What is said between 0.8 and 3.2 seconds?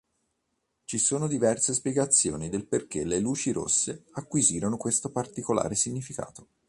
Ci sono diverse spiegazioni del perché le